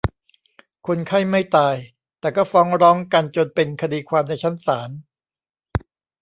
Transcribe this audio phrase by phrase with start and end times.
[0.87, 1.75] คนไข้ไม่ตาย
[2.19, 4.89] แต่ก็ฟ้องร้องกันจนเป็นคดีความในชั้นศาล